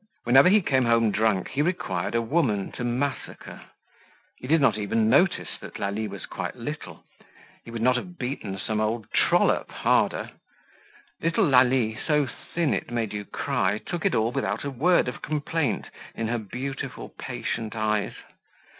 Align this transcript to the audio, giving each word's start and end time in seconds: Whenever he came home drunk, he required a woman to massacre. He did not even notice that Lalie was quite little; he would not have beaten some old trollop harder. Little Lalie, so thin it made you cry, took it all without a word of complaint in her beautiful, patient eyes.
Whenever 0.23 0.49
he 0.49 0.63
came 0.63 0.85
home 0.85 1.11
drunk, 1.11 1.49
he 1.49 1.61
required 1.61 2.15
a 2.15 2.23
woman 2.23 2.71
to 2.71 2.83
massacre. 2.83 3.61
He 4.37 4.47
did 4.47 4.59
not 4.59 4.75
even 4.75 5.11
notice 5.11 5.59
that 5.59 5.77
Lalie 5.77 6.07
was 6.07 6.25
quite 6.25 6.55
little; 6.55 7.03
he 7.63 7.69
would 7.69 7.83
not 7.83 7.97
have 7.97 8.17
beaten 8.17 8.57
some 8.57 8.81
old 8.81 9.11
trollop 9.11 9.69
harder. 9.69 10.31
Little 11.21 11.45
Lalie, 11.45 11.99
so 12.03 12.25
thin 12.25 12.73
it 12.73 12.89
made 12.89 13.13
you 13.13 13.25
cry, 13.25 13.77
took 13.77 14.03
it 14.03 14.15
all 14.15 14.31
without 14.31 14.63
a 14.63 14.71
word 14.71 15.07
of 15.07 15.21
complaint 15.21 15.85
in 16.15 16.29
her 16.29 16.39
beautiful, 16.39 17.13
patient 17.19 17.75
eyes. 17.75 18.15